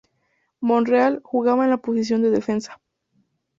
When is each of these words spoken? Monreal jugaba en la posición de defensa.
Monreal 0.61 1.21
jugaba 1.23 1.63
en 1.63 1.69
la 1.69 1.77
posición 1.77 2.23
de 2.23 2.31
defensa. 2.31 2.81